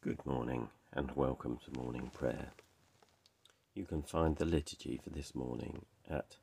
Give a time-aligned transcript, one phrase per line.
[0.00, 2.52] Good morning and welcome to morning prayer.
[3.74, 6.36] You can find the liturgy for this morning at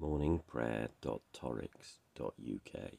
[0.00, 2.92] morningprayer.torrix.uk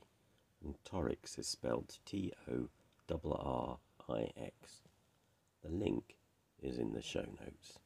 [0.62, 2.68] and Torrix is spelled T O
[3.10, 3.78] R R
[4.10, 4.82] I X.
[5.64, 6.18] The link
[6.62, 7.80] is in the show notes.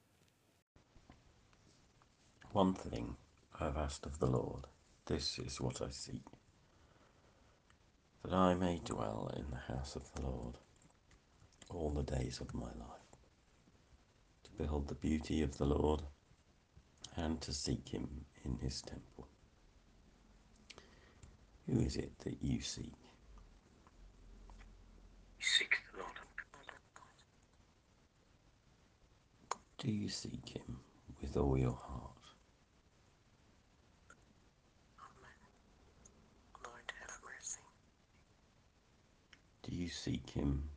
[2.53, 3.17] One thing
[3.59, 4.65] I have asked of the Lord,
[5.05, 6.25] this is what I seek,
[8.23, 10.57] that I may dwell in the house of the Lord
[11.69, 13.17] all the days of my life,
[14.43, 16.01] to behold the beauty of the Lord
[17.15, 19.27] and to seek him in his temple.
[21.67, 22.93] Who is it that you seek?
[25.39, 26.13] Seek the Lord.
[29.77, 30.79] Do you seek him
[31.21, 32.11] with all your heart?
[34.99, 35.39] Amen.
[36.65, 37.61] Lord, have mercy.
[39.63, 40.69] Do you seek him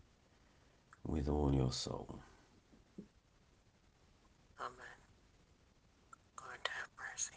[1.07, 2.19] with all your soul?
[4.61, 4.99] Amen.
[6.41, 7.35] Lord, have mercy.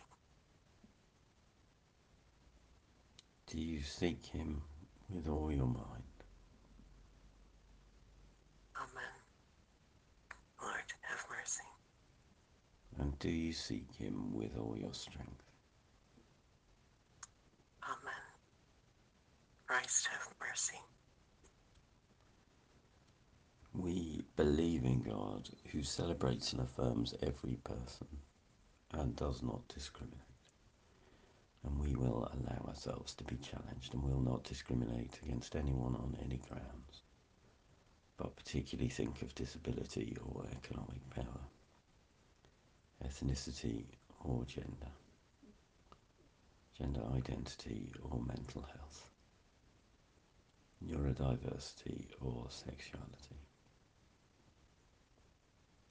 [3.47, 4.61] Do you seek him
[5.09, 6.03] with all your mind?
[8.77, 9.16] Amen.
[10.61, 11.63] Lord, have mercy.
[12.99, 15.43] And do you seek him with all your strength?
[17.83, 18.23] Amen.
[19.67, 20.80] Christ, have mercy.
[23.73, 28.08] We believe in God who celebrates and affirms every person
[28.92, 30.20] and does not discriminate.
[31.64, 36.17] And we will allow ourselves to be challenged and will not discriminate against anyone on
[36.23, 37.03] any grounds,
[38.17, 41.42] but particularly think of disability or economic power,
[43.03, 43.86] ethnicity
[44.23, 44.92] or gender,
[46.78, 49.09] gender identity or mental health,
[50.83, 53.36] neurodiversity or sexuality.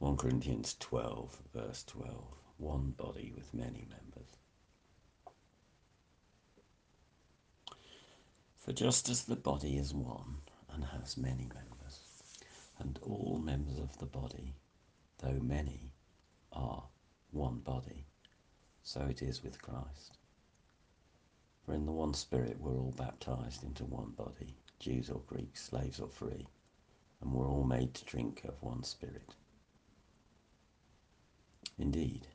[0.00, 2.22] 1 Corinthians 12, verse 12
[2.58, 4.36] one body with many members.
[8.60, 10.36] For just as the body is one
[10.72, 12.00] and has many members,
[12.78, 14.54] and all members of the body,
[15.18, 15.92] though many,
[16.52, 16.84] are
[17.32, 18.04] one body,
[18.82, 20.18] so it is with Christ.
[21.64, 25.98] For in the one Spirit we're all baptized into one body, Jews or Greeks, slaves
[25.98, 26.46] or free,
[27.20, 29.34] and we're all made to drink of one Spirit.
[31.78, 32.26] Indeed,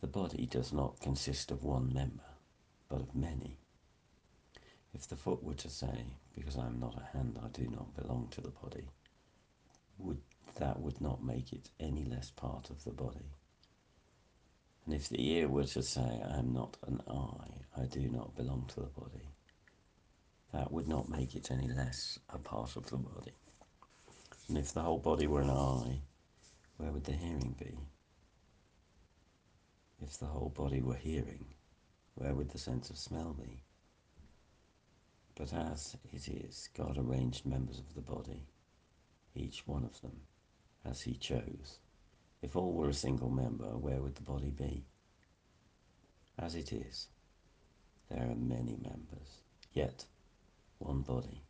[0.00, 2.24] the body does not consist of one member,
[2.88, 3.58] but of many.
[4.94, 7.94] If the foot were to say, Because I am not a hand, I do not
[7.94, 8.88] belong to the body,
[9.98, 10.20] would
[10.56, 13.30] that would not make it any less part of the body.
[14.84, 18.34] And if the ear were to say, I am not an eye, I do not
[18.34, 19.28] belong to the body,
[20.52, 23.32] that would not make it any less a part of the body.
[24.48, 26.02] And if the whole body were an eye,
[26.76, 27.78] where would the hearing be?
[30.04, 31.54] If the whole body were hearing,
[32.16, 33.62] where would the sense of smell be?
[35.36, 38.48] But as it is, God arranged members of the body,
[39.36, 40.22] each one of them,
[40.84, 41.78] as he chose.
[42.42, 44.84] If all were a single member, where would the body be?
[46.36, 47.06] As it is,
[48.08, 49.40] there are many members,
[49.72, 50.04] yet
[50.78, 51.42] one body.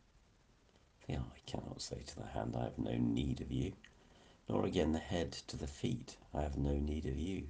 [1.07, 3.73] The eye cannot say to the hand, I have no need of you,
[4.47, 7.47] nor again the head to the feet, I have no need of you.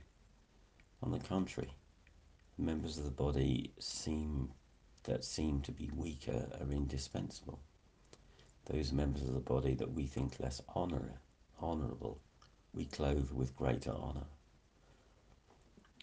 [1.03, 1.75] On the contrary,
[2.57, 4.53] members of the body seem
[5.03, 7.59] that seem to be weaker are indispensable.
[8.67, 11.19] Those members of the body that we think less honor,
[11.59, 12.21] honorable,
[12.73, 14.27] we clothe with greater honor.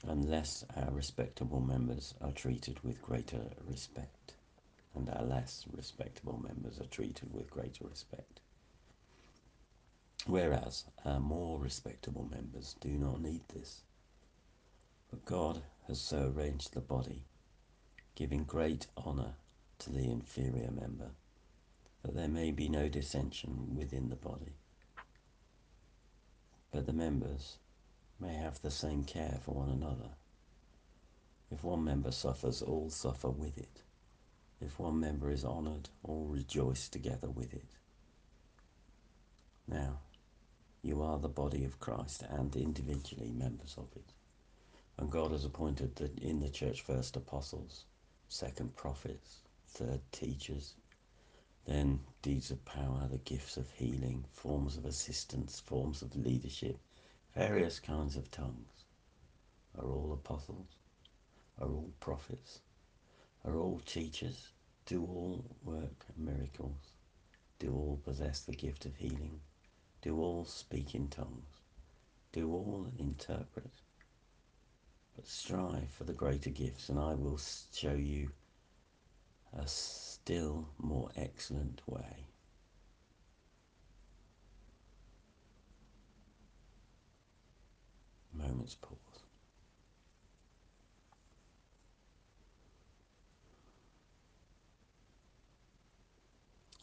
[0.06, 4.34] Unless our respectable members are treated with greater respect,
[4.94, 8.40] and our less respectable members are treated with greater respect.
[10.26, 13.80] Whereas our more respectable members do not need this.
[15.10, 17.24] But God has so arranged the body
[18.20, 19.32] giving great honour
[19.78, 21.10] to the inferior member,
[22.02, 24.52] that there may be no dissension within the body.
[26.70, 27.56] But the members
[28.20, 30.10] may have the same care for one another.
[31.50, 33.82] If one member suffers, all suffer with it.
[34.60, 37.78] If one member is honoured, all rejoice together with it.
[39.66, 40.00] Now,
[40.82, 44.12] you are the body of Christ and individually members of it.
[45.00, 47.86] And God has appointed the, in the church first apostles,
[48.28, 50.74] second prophets, third teachers,
[51.64, 56.78] then deeds of power, the gifts of healing, forms of assistance, forms of leadership,
[57.34, 58.84] various kinds of tongues.
[59.78, 60.76] Are all apostles?
[61.58, 62.60] Are all prophets?
[63.46, 64.48] Are all teachers?
[64.84, 66.92] Do all work miracles?
[67.58, 69.40] Do all possess the gift of healing?
[70.02, 71.62] Do all speak in tongues?
[72.32, 73.70] Do all interpret?
[75.16, 77.38] But strive for the greater gifts, and I will
[77.72, 78.30] show you
[79.52, 82.26] a still more excellent way.
[88.32, 88.96] Moments pause.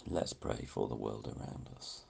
[0.09, 2.06] Let's pray for the world around us.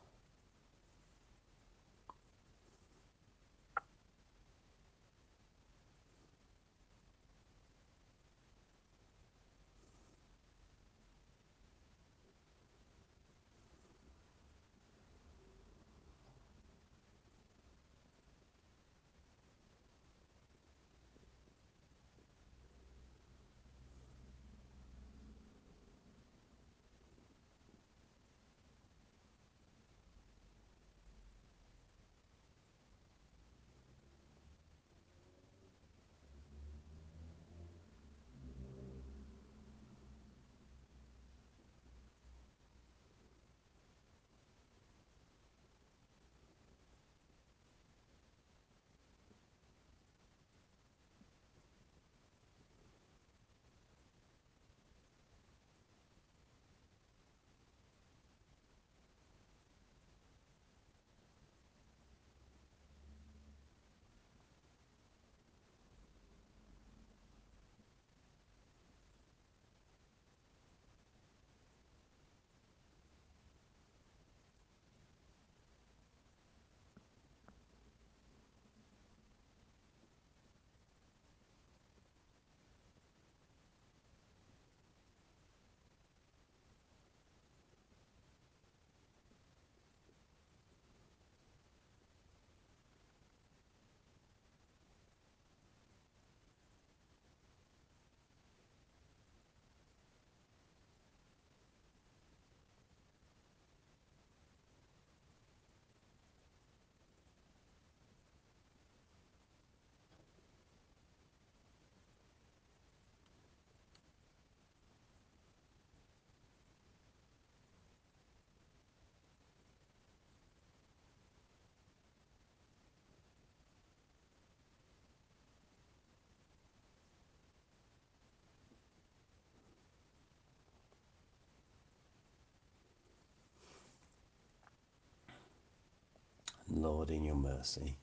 [136.82, 137.98] Lord, in your mercy,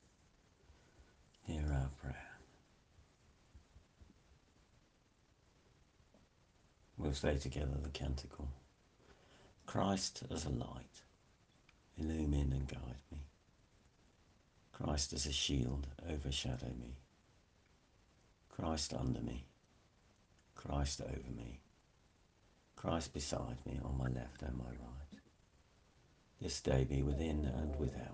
[1.43, 2.39] hear our prayer.
[6.99, 8.49] We'll say together the canticle
[9.67, 11.03] Christ as a light,
[11.97, 13.21] illumine and guide me.
[14.73, 16.97] Christ as a shield, overshadow me.
[18.49, 19.45] Christ under me,
[20.55, 21.61] Christ over me,
[22.77, 25.21] Christ beside me on my left and my right.
[26.41, 28.14] This day be within and without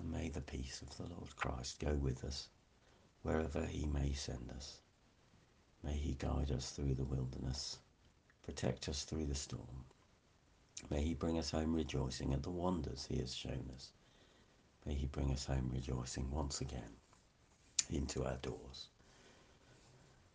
[0.00, 2.48] And may the peace of the Lord Christ go with us
[3.20, 4.80] wherever he may send us.
[5.82, 7.78] May he guide us through the wilderness,
[8.42, 9.84] protect us through the storm.
[10.88, 13.92] May he bring us home rejoicing at the wonders he has shown us.
[14.86, 16.96] May he bring us home rejoicing once again
[17.90, 18.88] into our doors.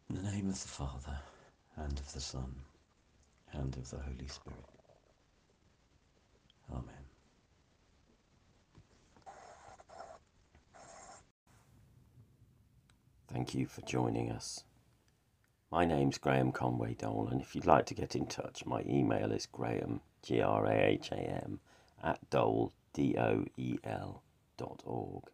[0.10, 1.19] In the name of the Father,
[1.75, 2.53] and of the Son,
[3.51, 4.75] and of the Holy Spirit.
[13.35, 14.63] Thank you for joining us
[15.69, 19.33] My name's Graham Conway Doel, and if you'd like to get in touch, my email
[19.33, 21.59] is graham, G R A H A M,
[22.01, 24.23] at doel, D O E L,
[24.55, 25.25] dot org.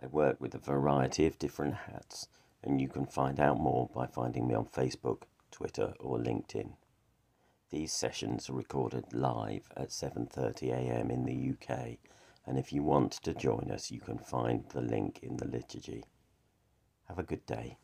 [0.00, 2.28] I work with a variety of different hats,
[2.62, 6.74] and you can find out more by finding me on Facebook, Twitter, or LinkedIn.
[7.70, 11.10] These sessions are recorded live at 7:30 a.m.
[11.10, 11.98] in the UK,
[12.46, 16.04] and if you want to join us, you can find the link in the liturgy.
[17.08, 17.78] Have a good day.